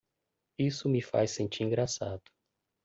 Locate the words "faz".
0.99-1.29